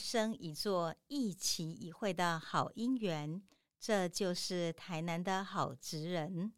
[0.00, 3.42] 生一座一期一会的好姻缘。
[3.78, 6.52] 这就是台南的好职人。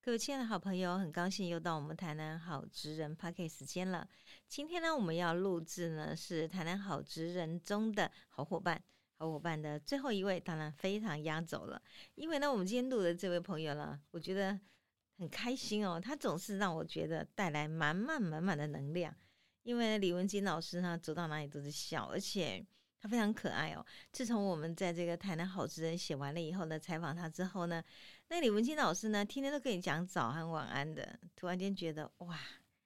[0.00, 4.06] 各位亲爱的好朋友，很高兴又到我们台南好职人 p a r k e 时间了。
[4.46, 8.80] 今天呢，我们要录制呢是台南好职人中的好伙伴，
[9.16, 11.80] 好伙伴的最后一位，当然非常压轴了。
[12.14, 14.60] 因为呢，我们今天录的这位朋友呢，我觉得
[15.16, 19.16] 很开心哦，他总是让我觉得带来满满满满的能量。
[19.64, 22.64] 因为李文金老师呢，走到哪里都是笑，而且。
[23.00, 23.84] 他非常可爱哦。
[24.12, 27.84] 自从我们在这个台南好职人写完了以后呢，采访他之后呢，
[28.28, 31.20] 那李文清老师呢，天天都跟你讲早安晚安的。
[31.36, 32.40] 突然间觉得哇，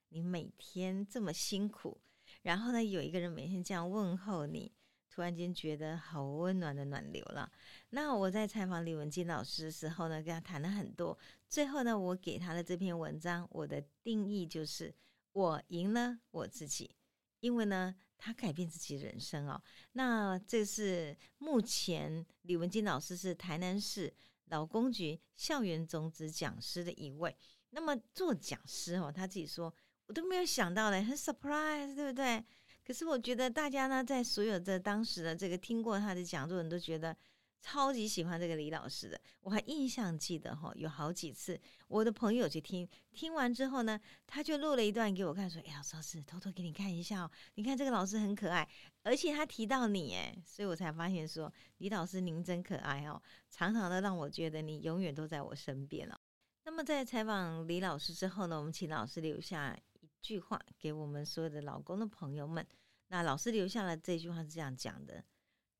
[0.09, 2.01] 你每天这么辛苦，
[2.43, 4.73] 然后呢，有一个人每天这样问候你，
[5.09, 7.49] 突然间觉得好温暖的暖流了。
[7.91, 11.17] 那我在采访李文金老师的时候呢，跟他谈了很多。
[11.49, 14.93] 最后呢，我给他的这篇文章，我的定义就是
[15.33, 16.95] 我赢了我自己，
[17.41, 17.95] 因为呢。
[18.21, 19.63] 他改变自己人生哦，
[19.93, 24.13] 那这是目前李文金老师是台南市
[24.47, 27.37] 劳工局校园种子讲师的一位。
[27.71, 29.73] 那么做讲师哦，他自己说
[30.07, 32.45] 我都没有想到嘞，很 surprise，对不对？
[32.85, 37.17] 可是我觉得大家呢，在所有的当时的这个听过他的讲座人都觉得。
[37.61, 48.67] 超级喜欢这个李老师的，我还印象记得哈，有好几次我的朋友去听，听完之后呢，他就录了一段给我看，说：“哎呀，老师，偷偷给你看一下哦，你看这个老师很可爱，
[49.03, 56.17] 而且他提到你，哎，所以我才发现说，李老师您真可爱哦，常常的让我觉得你永远都在我身边哦。
[56.65, 62.65] 那么在采访李老师之后呢，我们请老师留下一句话给我们所有的老公的朋友们。
[63.09, 65.25] 那老师留下了这句话是这样讲的。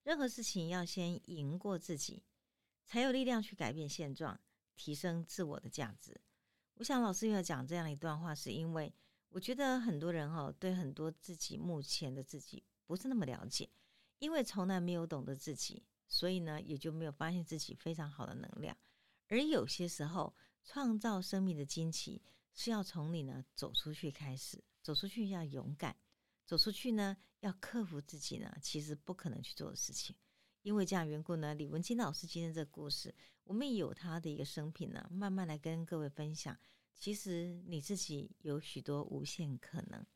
[0.09, 2.23] 任何事情要先赢过自己，
[2.87, 4.41] 才有力量去改变现状，
[4.75, 6.19] 提升自我的价值。
[6.77, 8.91] 我想老师又要讲这样一段话，是因为
[9.29, 13.69] 我觉得很多人哈对很多自己目前的自己不是那么了解，
[14.19, 18.75] 因为从来没有懂得自己，所以呢也就没有发现自己非常好的能量。
[19.27, 22.23] 而有些时候，创造生命的惊奇
[22.55, 25.95] 是要从你呢走出去开始，走出去要勇敢。
[26.49, 30.17] 走出去呢，要克服自己呢，其实不可能去做的事情。
[30.63, 33.15] 因为这样缘故呢，李文清老师今天这个故事，
[33.45, 36.59] 我们有他的一个生平呢，慢慢来跟各位分享。
[36.95, 40.07] 其实你自己有许多无限可能，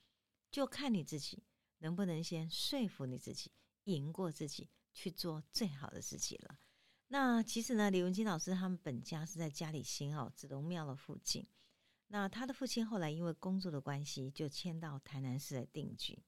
[0.50, 1.44] 就看你自己
[1.80, 3.52] 能不能先说服你自己，
[3.84, 6.58] 赢过自己，去做最好的自己了。
[7.08, 11.46] 那其实呢，李文清老师他们本家是在嘉里新哦紫龙庙的附近。
[12.12, 16.22] 那他的父亲后来因为工作的关系，就迁到台南市来定居。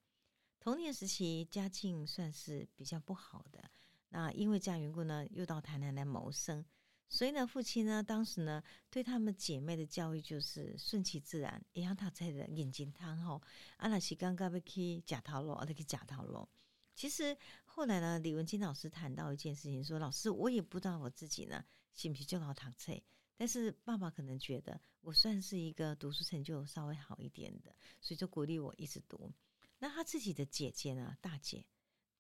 [0.59, 3.71] 童年时期家境算是比较不好的，
[4.09, 6.65] 那因为这样缘故呢，又到台南来谋生。
[7.06, 13.43] 所以呢，父亲呢，当时呢，对他们姐妹的教育就是顺其自然，也让他在的眼睛汤吼，
[13.77, 16.49] 阿拉西刚刚被去假套路，阿拉去假套路。
[16.95, 21.62] 其实后来呢，李文金老师谈到一件事情，说老师，我也不知道我自己呢，
[21.93, 22.99] 是不是就好读册。
[23.37, 29.33] 但是爸爸可能觉得我算是一个读书成就稍微好一点的，所以就鼓励我一直读。
[29.78, 31.67] 那他自己的姐姐呢，大姐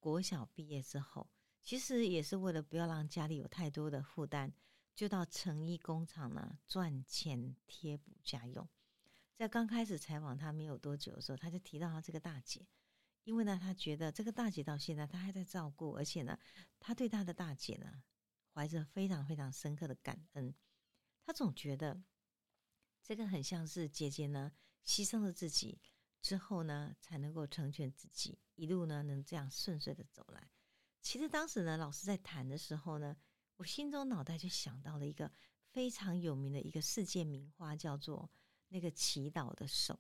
[0.00, 1.30] 国小毕业之后，
[1.62, 4.52] 其实也是为了不要让家里有太多的负担，
[4.94, 8.68] 就到成衣工厂呢赚钱贴补家用。
[9.36, 12.66] 在刚开始采访他没有多久的时候，他就提到他这个大姐，
[13.22, 16.38] 因为呢，他觉得这个大姐到现在他还在照顾，而且呢，
[16.78, 18.02] 他对他的大姐呢
[18.52, 20.54] 怀着非常非常深刻的感恩。
[21.26, 22.02] 他总觉得
[23.02, 24.52] 这个很像是姐姐呢，
[24.84, 25.80] 牺牲了自己
[26.20, 30.50] 之后呢，才能够成全自己，一路呢能这样顺遂的走来。
[31.00, 33.16] 其实当时呢，老师在谈的时候呢，
[33.56, 35.30] 我心中脑袋就想到了一个
[35.70, 38.30] 非常有名的一个世界名画，叫做
[38.68, 39.98] 那个祈祷的手。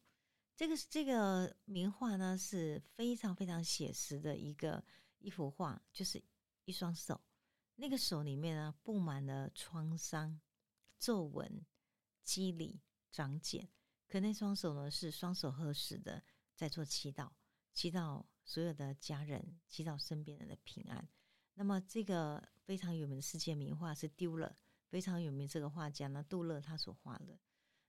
[0.56, 4.84] 这个这个名画呢是非常非常写实的一个
[5.18, 6.22] 一幅画，就是
[6.64, 7.20] 一双手，
[7.74, 10.40] 那个手里面呢布满了创伤。
[11.04, 11.66] 皱纹、
[12.22, 12.80] 肌理、
[13.12, 13.68] 长茧，
[14.08, 16.24] 可那双手呢是双手合十的，
[16.54, 17.30] 在做祈祷，
[17.74, 21.06] 祈祷所有的家人，祈祷身边人的平安。
[21.56, 24.56] 那么这个非常有名的世界名画是丢了，
[24.88, 27.38] 非常有名这个画家呢杜勒他所画的。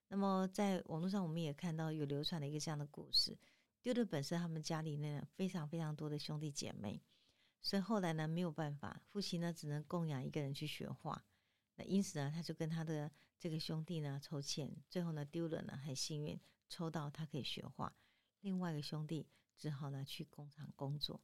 [0.10, 3.40] 那么在网络上我们也看到有流传的一个这样的故事，
[3.82, 7.02] 丢勒本身他们家里呢非常非常多的兄弟姐妹，
[7.62, 11.24] 所以后来呢没有办法，父亲呢只能供养一个人去学画。
[11.76, 16.40] 那因此呢，他就跟他的这个兄弟呢抽签，最后呢丢了呢，很幸运
[16.70, 17.94] 抽到他可以学画。
[18.42, 19.28] 另外一个兄弟
[19.58, 21.22] 只好呢去工厂工作。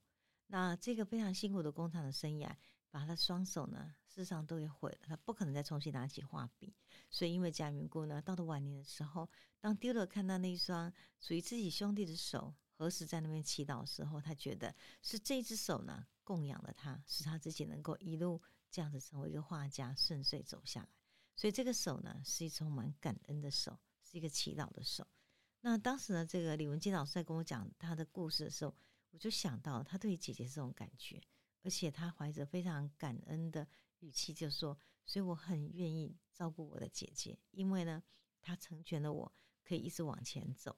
[0.47, 2.53] 那这个非常辛苦的工厂的生涯，
[2.89, 5.07] 把他的双手呢事实上都给毁了。
[5.07, 6.75] 他不可能再重新拿起画笔。
[7.09, 20.89] 所以因为这样缘故呢，到了晚年的时候，当丢了看到那一双属于自己兄弟的手何时在那边祈祷的时候，他觉得是这只手呢供养了他，使他自己能够一路这样子成为一个画家，顺遂走下来。
[21.35, 25.05] 所以这个手呢，是一充满感恩的手，是一个祈祷的手。
[25.59, 28.73] 那当时呢，这个李文金老师在跟我讲他的故事的时候，
[29.11, 31.21] 我就想到他对姐姐这种感觉，
[31.63, 33.67] 而且他怀着非常感恩的
[33.99, 38.01] 语气就说：“所以我很愿意照顾我的姐姐，因为呢，
[38.41, 39.31] 她成全了我，
[39.63, 40.75] 可以一直往前走。”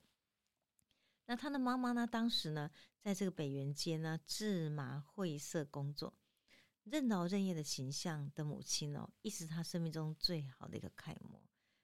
[1.26, 2.06] 那他的妈妈呢？
[2.06, 2.70] 当时呢，
[3.00, 6.14] 在这个北园街呢，制麻会社工作，
[6.84, 11.42] 任劳任怨的形象的母亲哦，亦是他生命中最好的一个楷模。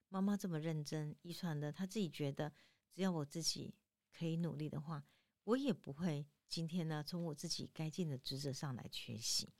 [0.09, 2.51] 妈妈这么认真，遗传的，他自己觉得，
[2.93, 3.73] 只要我自己
[4.11, 5.03] 可以努力的话，
[5.43, 9.53] 我也不会今天呢，从我自己该尽的职责上来缺席。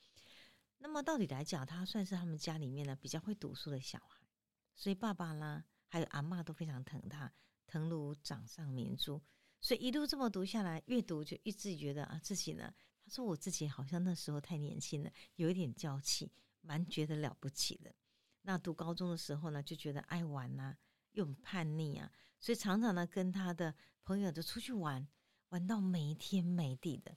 [0.78, 4.26] 那么，到底来讲，他算是他们家里面呢比较会读书的小孩，
[4.74, 7.32] 所以爸爸啦，还有阿妈都非常疼他，
[7.66, 9.22] 疼如掌上明珠。
[9.60, 12.74] 所以一路这么读下来，越读就一直觉得啊，自己呢，
[13.10, 16.30] 说我自己好像那时候太年轻了，有一点娇气，
[16.60, 17.94] 蛮觉得了不起的。
[18.42, 20.76] 那读高中的时候呢，就觉得爱玩呐，
[21.12, 25.06] 又很叛逆啊，所以常常呢跟他的朋友就出去玩，
[25.48, 27.16] 玩到没天没地的。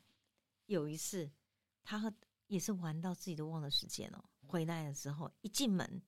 [0.66, 1.32] 有一次，
[1.84, 2.14] 他
[2.48, 4.30] 也是玩到自己都忘了时间了。
[4.48, 6.02] 回来的时候一进门，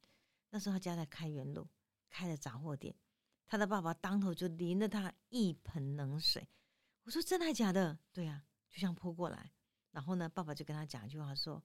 [0.49, 1.67] 那时候他家在开元路，
[2.09, 2.95] 开了杂货店。
[3.47, 6.47] 他的爸爸当头就淋了他一盆冷水。
[7.03, 9.51] 我说：“真的假的？”“对啊，就像泼过来。”
[9.95, 11.63] 然后呢，爸爸就跟他讲一句话说：“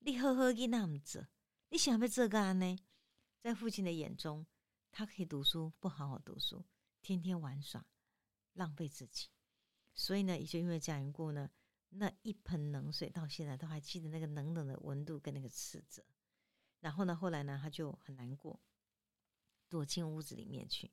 [0.00, 1.28] 你呵呵给那么子，
[1.68, 2.78] 你想要这个呢？”
[3.38, 4.46] 在父亲的眼中，
[4.90, 6.64] 他可以读书，不好好读书，
[7.02, 7.86] 天天玩耍，
[8.54, 9.28] 浪费自己。
[9.92, 11.50] 所以呢，也就因为这样缘故呢，
[11.90, 16.02] 那一盆冷水到现在都还记得那个冷冷的温度跟那个斥责。
[16.80, 18.58] 然后呢，后来呢，他就很难过，
[19.68, 20.90] 躲进屋子里面去。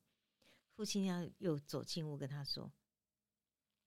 [0.76, 2.74] 父亲要又走进屋跟他说：“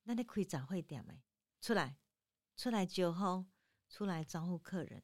[0.04, 1.22] 那你可以早会点没？
[1.60, 1.98] 出来，
[2.56, 3.44] 出来酒后，
[3.88, 5.02] 出来招呼客人。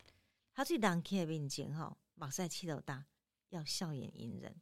[0.55, 3.07] 他最当客的面前哈，马赛气头大，
[3.51, 4.61] 要笑颜迎人。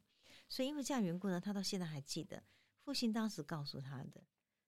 [0.49, 2.43] 所以因为这样缘故呢，他到现在还记得
[2.81, 4.23] 父亲当时告诉他的。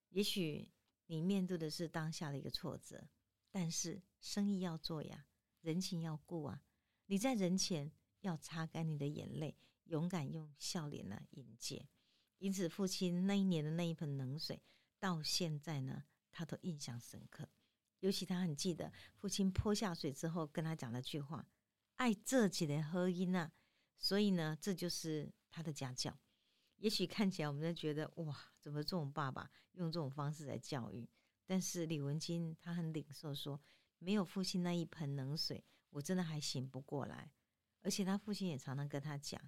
[0.10, 0.72] 也许
[1.08, 3.10] 你面对的是当下的一个挫折，
[3.52, 5.26] 但是生意要做呀，
[5.62, 6.64] 人情要顾啊。
[7.08, 7.92] 你在人前
[8.22, 11.90] 要擦干你的眼泪，勇敢用笑脸呢迎接。”
[12.40, 14.62] 因此，父亲那一年的那一盆冷水，
[15.00, 17.50] 到现在呢，他都印象深刻。
[18.04, 21.48] 尤其他很记得父亲泼下水之后跟他讲的句话
[21.96, 23.50] ：“爱这几的喝音啊。”
[23.98, 26.20] 所以呢，这就是他的家教。
[26.76, 31.10] 也许看起来我们都觉得哇，怎么这种爸爸用这种方式来教育？
[31.46, 33.62] 但是李文金他很领受，说
[34.00, 37.32] 没有父亲那一盆冷水，我真的还醒不过来。
[37.84, 39.42] 而且他父亲也常常跟他讲。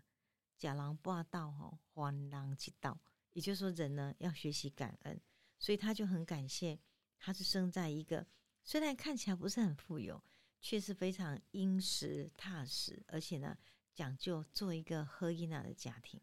[0.56, 2.98] 假狼不道，吼，还狼即道。
[3.34, 5.20] 也就是说，人呢要学习感恩，
[5.60, 6.80] 所以他就很感谢，
[7.20, 8.26] 他是生在一个
[8.68, 10.20] 虽然看起来不是很富有，
[10.60, 13.56] 却是非常殷实踏实，而且呢
[13.94, 16.20] 讲究做一个喝伊娜的家庭。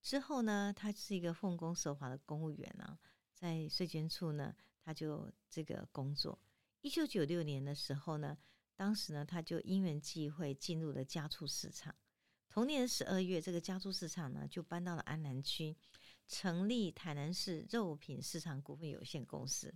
[0.00, 2.98] 之后呢，他是一个奉公守法的公务员啊，
[3.34, 6.40] 在税捐处呢，他就这个工作。
[6.80, 8.38] 一九九六年的时候呢，
[8.74, 11.94] 当时呢，他就因缘际会进入了家畜市场。
[12.48, 15.76] 同年十二月，这个家畜市场呢就搬到了安南区，
[16.26, 19.74] 成立台南市肉品市场股份有限公司。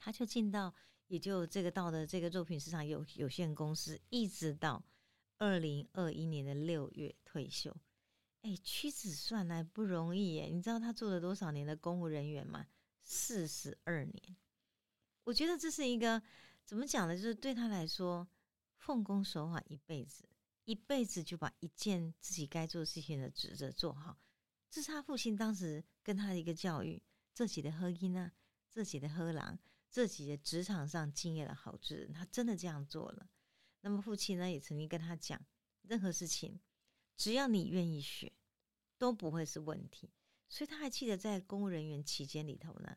[0.00, 0.74] 他就进到，
[1.08, 4.82] 也就这个到的这个肉品市场有有限公司，一直到
[5.38, 7.76] 二零二一年的六月退休。
[8.40, 10.46] 哎，屈指算来不容易耶！
[10.46, 12.66] 你知道他做了多少年的公务人员吗？
[13.02, 14.36] 四十二年。
[15.24, 16.22] 我觉得这是一个
[16.64, 17.14] 怎么讲呢？
[17.14, 18.26] 就是对他来说，
[18.78, 20.24] 奉公守法一辈子。
[20.64, 24.18] 一辈子就把一件自己该做事情的职责做好，
[24.70, 27.02] 这是他父亲当时跟他的一个教育。
[27.32, 28.32] 自己的喝音啊，
[28.68, 29.58] 自己的喝狼，
[29.90, 33.28] 自己的职场上敬业的好之人，他真的这样做了。
[33.82, 35.44] 那么父亲呢，也曾经跟他讲，
[35.82, 36.60] 任何事情
[37.16, 38.32] 只要你愿意学，
[38.96, 40.10] 都不会是问题。
[40.48, 42.96] 所以他还记得在公务人员期间里头呢，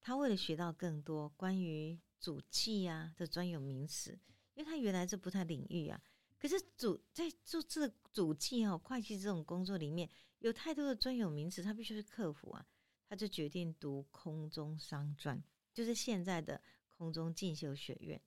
[0.00, 4.18] 他为了学到更多关于主计啊的专有名词，
[4.54, 6.02] 因为他原来这不太领域啊。
[6.38, 12.66] 可是主在做这主计哦，会计这种工作里面有太多的专有名词，他必须是克服啊。
[13.08, 18.20] 他就决定读空中商专，就是现在的空中进修学院。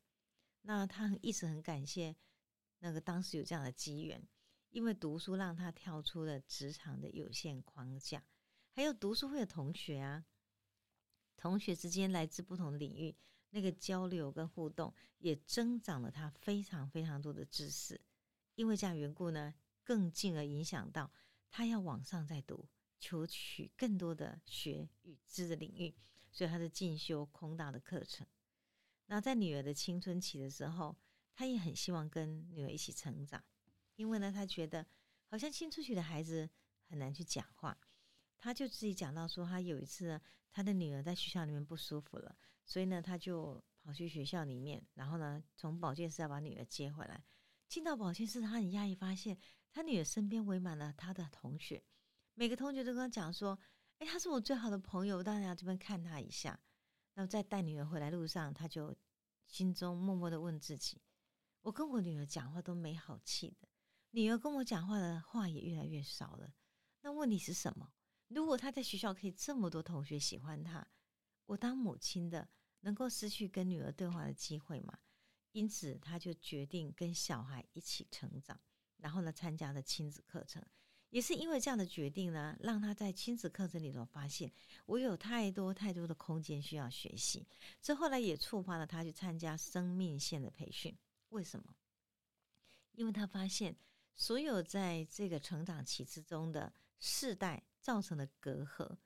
[0.62, 2.16] 那他一直很感谢
[2.80, 4.28] 那个当时有这样的机缘，
[4.70, 8.24] 因为读书让他跳出了职场的有限框架，
[8.72, 10.26] 还有读书会的同学啊，
[11.36, 13.16] 同学之间来自不同领域。
[13.56, 18.02] 那个交流跟互动也增长了他非常非常多的知识，
[18.56, 21.12] 因为这样缘故呢，更进而影响到
[21.52, 22.68] 他要往上再读，
[23.00, 25.94] 求取更多的学与知的领域，
[26.34, 28.28] 所以他是进修空大的课程。
[29.06, 30.98] 那在女儿的青春期的时候，
[31.34, 33.42] 他也很希望跟女儿一起成长，
[33.96, 34.86] 因为呢，他觉得
[35.28, 36.50] 好像青春期的孩子
[36.90, 37.78] 很难去讲话。
[38.38, 40.20] 他就自己讲到说，他有一次，
[40.52, 42.36] 他的女儿在学校里面不舒服了，
[42.66, 47.24] 所以呢，他就跑去学校里面，然后呢，从保健室要把女儿接回来。
[47.70, 49.38] 进到保健室，他很压抑，发现
[49.72, 51.84] 他女儿身边围满了他的同学，
[52.34, 53.58] 每个同学都跟他讲说
[54.04, 56.60] ：“哎，他是我最好的朋友，当然要这边看他一下。”
[57.16, 58.94] 那么在带女儿回来路上，他就
[59.48, 61.02] 心中默默的问自己
[61.64, 63.70] ：“我跟我女儿讲话都没好气的，
[64.12, 66.54] 女儿跟我讲话的话也越来越少了。
[67.00, 67.94] 那问题是什么？
[68.28, 70.86] 如果他在学校可以这么多同学喜欢他，
[71.46, 72.50] 我当母亲的
[72.82, 75.00] 能够失去跟女儿对话的机会吗？”
[75.54, 78.60] 因此，他就决定跟小孩一起成长，
[78.98, 80.62] 然后呢，参加了亲子课程。
[81.14, 84.52] 也是因为这样的决定呢，让他在亲子课程里头发现，
[84.88, 87.46] 我有太多太多的空间需要学习。
[87.80, 90.98] 这后来也触发了他去参加生命线的培训。
[91.30, 91.76] 为什么？
[92.94, 93.76] 因为他发现，
[94.16, 98.98] 所有在这个成长期之中的世代造成的隔阂，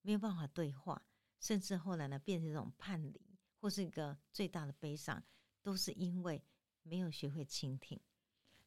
[0.00, 1.02] 没有办法对话，
[1.40, 3.20] 甚至后来呢，变成一种叛离，
[3.60, 5.22] 或是一个最大的悲伤。
[5.62, 6.42] 都是因为
[6.84, 8.00] 没有学会倾听。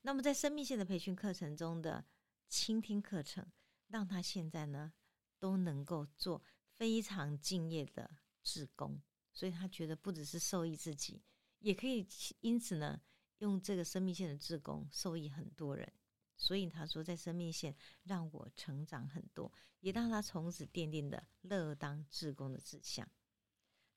[0.03, 2.05] 那么，在生命线的培训课程中的
[2.53, 3.43] 倾听课程，
[3.87, 4.93] 让他现在呢
[5.39, 6.43] 都能够做
[6.75, 9.01] 非常敬业的志工。
[9.31, 11.23] 所以他觉得不只是受益自己，
[11.57, 12.07] 也可以
[12.41, 13.01] 因此呢
[13.39, 15.91] 用这个生命线的志工受益很多人。
[16.37, 23.09] 所以他说，在生命线让我成长很多，也让他从此奠定了乐当志工的志向。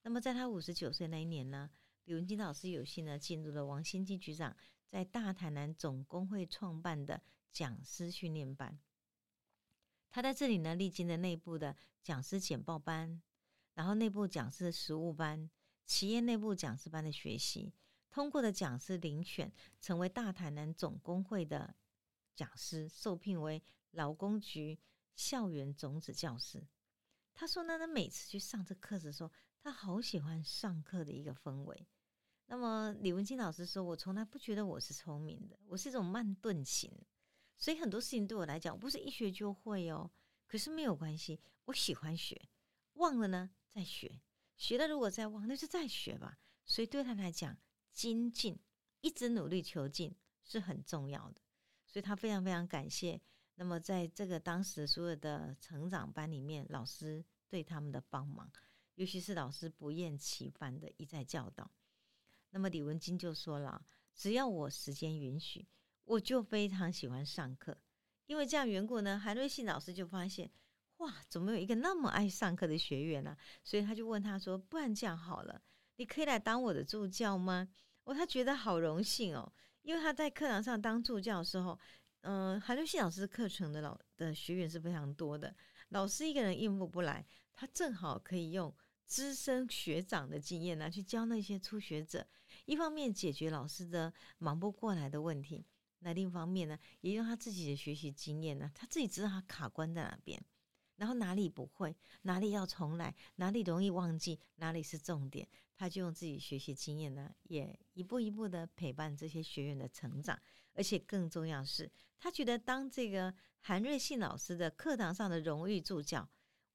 [0.01, 1.71] 那么，在他五十九岁那一年呢？
[2.05, 4.57] 李文金老师有幸呢，进入了王新基局长
[4.89, 7.21] 在大台南总工会创办的
[7.57, 8.79] 讲师训练班。
[10.11, 13.23] 他在这里呢，历经了内部的讲师简报班，
[13.73, 15.49] 然后内部讲师的实务班，
[15.87, 17.73] 企业内部讲师班的学习，
[18.11, 21.75] 通过的讲师遴选，成为大台南总工会的
[22.35, 24.79] 讲师，受聘为劳工局
[25.15, 26.63] 校园种子教师。
[27.33, 29.33] 他说呢，他每次去上这课的时候，
[29.63, 31.89] 他好喜欢上课的一个氛围。
[32.49, 36.93] 那么李文清老师说：“我从来不觉得我是聪明的，我是一种慢钝型，
[37.57, 40.11] 所以很多事情对我来讲不是一学就会哦。
[40.47, 42.49] 可是没有关系，我喜欢学，
[42.95, 44.21] 忘了呢再学，
[44.57, 46.39] 学了如果再忘，那就再学吧。
[46.65, 47.57] 所以对他来讲，
[47.93, 48.59] 精进，
[49.01, 51.41] 一直努力求进是很重要的。
[51.85, 53.21] 所以他非常非常感谢。
[53.55, 58.53] 那么在这个当时所有的成长班里面，老师对他们的帮忙，
[58.95, 61.71] 尤其是老师不厌其烦的一再教导。”
[62.51, 63.85] 那么李文金就说了
[64.15, 65.67] ：“只要我时间允许，
[66.07, 67.77] 我就非常喜欢上课。
[68.27, 70.51] 因为这样缘故呢，韩瑞信老师就发现，
[70.97, 73.37] 哇，怎么有一个那么爱上课的学员呢？
[73.63, 75.63] 所以他就问他说：‘不然这样好了，
[75.97, 77.69] 你可以来当我的助教吗？’
[78.03, 81.79] 哦，他觉得好荣幸哦，因为他在课堂上当助教的时候，
[82.23, 85.55] 嗯，韩瑞信老师课程的老的学员是非常多的，
[85.91, 92.27] 老师一个人应付不来，他正好可以用资深学长的经验呢，去教那些初学者。”
[92.65, 95.65] 一方面解决老师的忙不过来的问题，
[96.01, 100.41] 那另一方面呢，也用他自己的学习经验呢，他自己知道他卡关在哪边，
[100.97, 110.41] 然后哪里不会，哪里要重来，哪里容易忘记，哪里是重点，他就用自己学习经验呢，也一步一步的陪伴这些学员的成长，
[110.75, 116.29] 而且更重要是，他觉得当这个韩瑞信老师的课堂上的荣誉助教，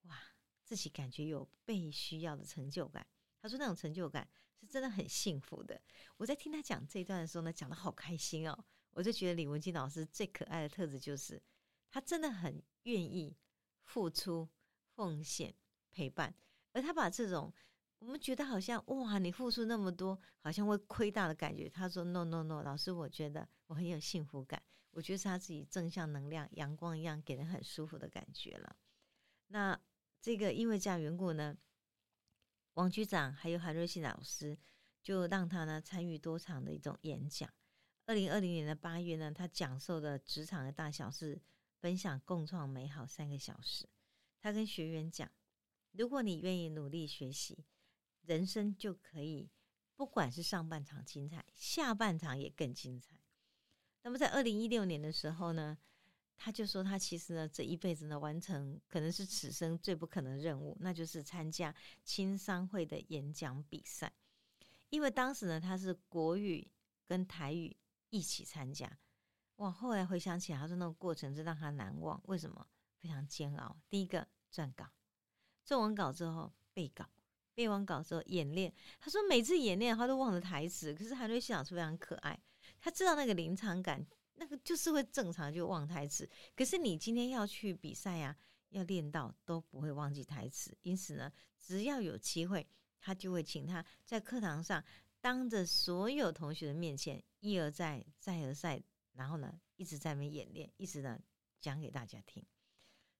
[0.04, 0.18] 哇，
[0.64, 3.06] 自己感觉有被需要的成就感。
[3.42, 4.28] 他说那种成就感。
[4.62, 5.82] 是真的很幸福的。
[6.18, 8.64] 我在听他讲这一段的时候呢，讲的好开心哦。
[8.92, 11.42] 我就觉得李文金老师最可爱的特质就是，
[11.90, 13.36] 他真的很愿意
[13.84, 14.48] 付出、
[14.96, 15.54] 奉献、
[15.92, 16.34] 陪伴。
[16.74, 17.54] 而他把这种
[18.00, 21.70] 我们觉得好像哇，你付出那么多，好像会亏大的感觉。
[21.70, 24.62] 他说：“No No No，老师，我觉得我很有幸福感。
[24.92, 28.76] 我觉得是他自己正向能量、阳光一样，给人很舒服的感觉了。”
[29.48, 29.80] 那
[30.20, 31.58] 这个因为这样缘故呢？
[32.74, 34.58] 王局长还有韩瑞信老师，
[35.04, 37.52] 就让他呢参与多场的一种演讲。
[38.12, 41.42] 二零二零年的八月呢，他讲授的职场的大小事，
[41.80, 43.88] 分享共创美好三个小时。
[44.38, 45.32] 他跟学员讲：
[45.94, 47.64] 如果你愿意努力学习，
[48.24, 49.50] 人生就可以，
[49.96, 53.16] 不管是上半场精彩，下半场也更精彩。
[54.02, 55.78] 那么在二零一六年的时候呢？
[56.36, 64.12] 他就说，他其实呢，这一辈子呢，完成可能是此生最不可能的任务，那就是参加青商会的演讲比赛。
[64.90, 66.70] 因为当时呢，他是国语
[67.06, 67.74] 跟台语
[68.12, 69.00] 一起参加。
[69.56, 72.22] 哇，后来回想起来，他说那个过程是让他难忘。
[72.26, 72.68] 为什么？
[73.00, 73.76] 非常煎熬。
[73.90, 74.88] 第一个撰稿，
[75.66, 77.10] 撰完稿之后背稿，
[77.56, 78.72] 背完稿之后演练。
[79.00, 82.40] 他说每次演练他都忘了台词，可是韩瑞欣老师非常可爱，
[82.80, 86.30] 他知道那个临场感，那个就是会正常就忘台词。
[86.56, 88.36] 可是你今天要去比赛呀，
[88.70, 90.78] 要练到都不会忘记台词。
[90.82, 92.68] 因此呢，只要有机会，
[93.00, 94.84] 他就会请他在课堂上
[95.22, 101.22] 当着所有同学的面前一而再再而三，然后呢一直在那边演练，一直呢
[101.60, 102.44] 讲给大家听。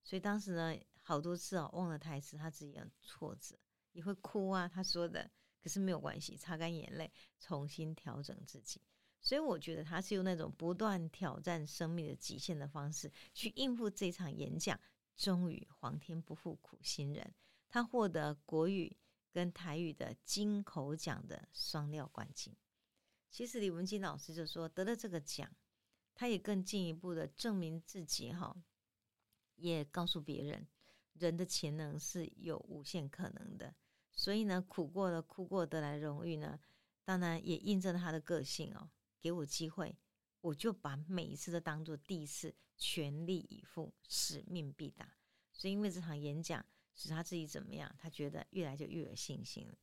[0.04, 3.56] 所以当时呢，好多次哦忘了台词，他自己很挫折，
[3.92, 4.68] 也会哭啊。
[4.68, 5.30] 他说的，
[5.62, 8.82] 可是没有关系，擦干眼泪，重新调整自己。
[9.20, 14.80] 所以我觉得他是用那种不断挑战生命的极限的方式去应付这场演讲。
[15.16, 17.36] 终于，皇天不负苦心人，
[17.70, 18.98] 他获得国语
[19.32, 22.56] 跟台语的金口奖的双料冠军。
[23.30, 25.50] 其实李文金老师就说，得了这个奖，
[26.14, 28.56] 他也更进一步的证明自己哈。
[29.56, 30.68] 也告诉别人，
[31.14, 33.74] 人的潜能是有无限可能的。
[34.12, 36.60] 所以呢，苦过了，哭过得来荣誉呢，
[37.06, 38.90] 当然也印证了他的个性哦。
[39.20, 39.96] 给我机会，
[40.42, 45.16] 我就把每一次都当做第一次，全力以赴，使命必达。
[45.54, 47.94] 所以因为这场演讲使他自己怎么样？
[47.98, 49.74] 他觉得越来就越有信心了。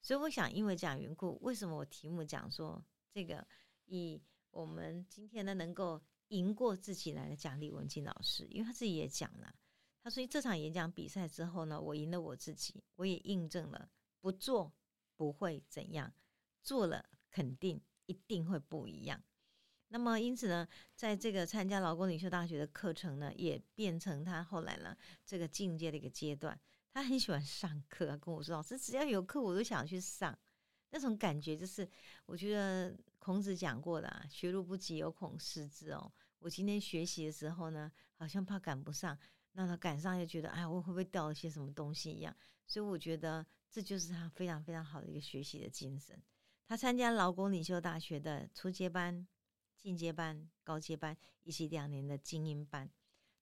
[0.00, 3.46] 所以我想，因为这样缘故，为什么我题目讲说这个
[3.84, 6.02] 以我们今天呢能够。
[6.30, 9.54] 赢过自己来的讲李文静老师，因为他自己也讲了，
[10.02, 13.88] 他说这场演讲比赛之后呢，我赢了我自己，我也印证了
[14.20, 14.74] 不做
[15.14, 16.12] 不会怎样，
[16.64, 19.22] 做了肯定一定会不一样。
[19.88, 26.58] 那么因此呢，在这个参加劳工领袖大学的课程呢，也变成他后来呢这个进阶的一个阶段。
[26.92, 30.36] 他很喜欢上课，跟我说：“老师，只要有课我都想去上。”
[30.90, 31.86] 那种感觉就是，
[32.24, 36.10] 我觉得孔子讲过的“啊学如不及，有恐失之”哦。
[36.38, 39.18] 我今天学习的时候呢，好像怕赶不上，
[39.52, 42.34] 那他赶上又觉得，哎，我会不会掉了些什么东西一样？
[42.66, 46.18] 所以我觉得这就是他非常非常好的一个学习的精神。
[46.66, 49.26] 他参加劳工领袖大学的初阶班、
[49.86, 52.90] 进阶班、高阶班以及两年的精英班，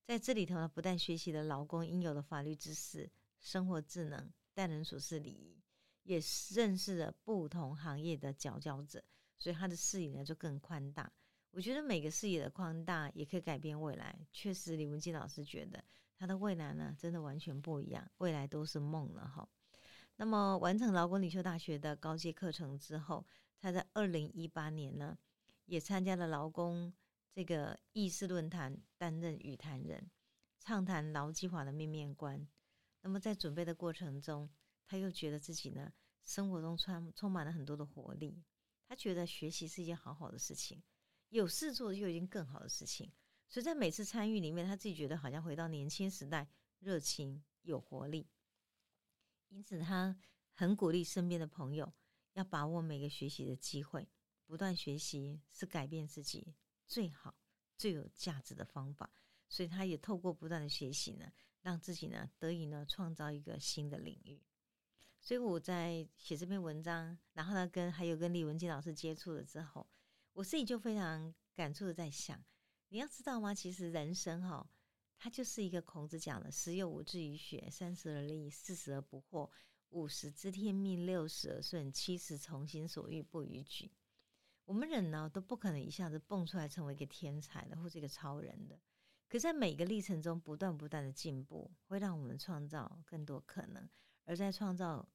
[0.04, 5.58] 在这里头呢，不但学习了劳工应有的法律知识、生活智能、待人处事礼仪。
[6.02, 6.20] 也
[6.54, 9.02] 认识了不同行业的佼佼者，
[9.38, 11.10] 所以他的视野呢就更宽大。
[11.50, 14.14] 我觉得每个视野的宽大也可以改变未来。
[14.30, 15.82] 确实，李文基老师觉得
[16.18, 19.48] 他的未来呢真的完全不一样，未来都是梦了哈。
[20.16, 23.24] 那么完成劳工领袖大学的高阶课程之后，
[23.58, 25.16] 他在二零一八年呢
[25.66, 26.92] 也参加了劳工
[27.32, 30.10] 这个议事论坛，担任语坛人，
[30.60, 32.46] 畅谈劳基法的面面观。
[33.00, 34.48] 那么在准备的过程中，
[34.86, 38.42] 他又觉得自己呢，生活中充充满了很多的活力。
[38.86, 40.82] 他觉得学习是一件好好的事情，
[41.30, 43.12] 有事做就一件更好的事情。
[43.48, 46.48] 所以在每次参与里面，他自己觉得好像回到年轻时代，
[46.80, 48.28] 热情有活力。
[49.48, 50.16] 因此，他
[50.52, 51.92] 很鼓励身边的朋友
[52.32, 54.08] 要把握每个学习的机会，
[54.46, 56.54] 不断学习是改变自己
[56.86, 57.34] 最好、
[57.76, 59.10] 最有价值的方法。
[59.48, 64.42] 所以，他也透过不断的学习呢，让自己呢得以呢创造一个新的领域。
[65.20, 69.86] 所以我在写这篇文章，然后呢，跟还有跟李文静老师接触了之后，
[70.32, 72.44] 我自己就非常感触的在想，
[72.88, 73.54] 你要知道吗？
[73.54, 74.68] 其实人生哈，
[75.16, 79.50] 它就是一个孔子讲的“十有五志于学，三十而立，四十而不惑，
[79.90, 83.92] 五十知天命，六十而顺，七十从心所欲不逾矩”。
[84.64, 88.80] 我们人呢，都不可能一下子蹦出来成为一个天才的，或者一个超人的。
[89.28, 93.88] 可在每个历程中，不断不断的进步，会让我们创造更多可能。
[94.24, 95.06] 而在创造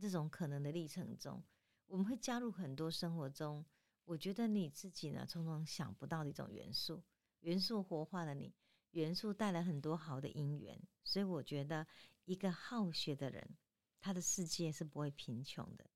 [0.00, 1.42] 这种可能的历程中，
[1.86, 3.64] 我们会加入很多生活中，
[4.04, 7.02] 我觉得你自己呢，从中想不到的一种元素。
[7.40, 8.54] 元素活化了你，
[8.92, 10.80] 元素带来很多好的因缘。
[11.02, 11.86] 所以我觉得，
[12.26, 13.56] 一个好学的人，
[14.00, 15.90] 他的世界是不会贫穷的。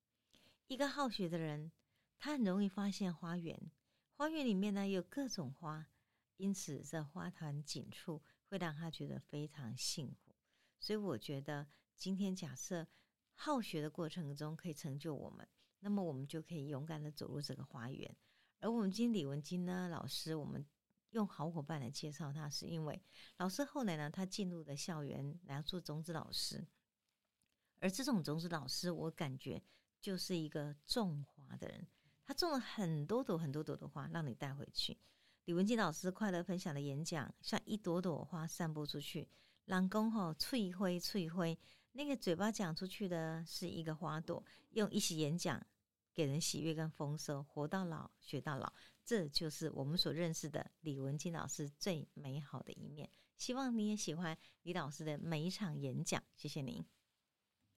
[0.67, 1.71] 一个好学的人，
[2.19, 3.71] 他很容易发现花园，
[4.13, 5.89] 花园里面呢有各种花，
[6.37, 10.35] 因此这花团锦簇会让他觉得非常幸福。
[10.79, 11.67] 所以我觉得。
[12.01, 12.87] 今天假设
[13.35, 15.45] 好学的过程中可以成就我们，
[15.81, 18.17] 那么我们就可以勇敢的走入这个花园。
[18.61, 20.65] 而我们今天李文金呢老师，我们
[21.11, 23.03] 用好伙伴来介绍他，是因为
[23.39, 26.65] 老师后来呢，他进入的校园来做种子老师，
[27.81, 29.61] 而这种种子老师，我感觉
[30.01, 31.85] 就是一个种花的人，
[32.29, 34.99] 他种了很多朵很多朵的花，让你带回去。
[35.47, 39.27] 李文金老师快乐分享的演讲，像一朵朵花散播出去，
[39.65, 41.59] 让公吼翠灰翠灰。
[41.93, 45.67] 那个嘴巴讲出去的是一个花朵，用一席演讲
[46.13, 48.71] 给人喜悦跟丰收，活到老学到老，
[49.03, 53.09] 这就是我们所认识的李文金老师最美好的一面。
[53.39, 56.23] 希望你也喜欢李老师的每一场演讲。
[56.37, 56.85] 谢谢您。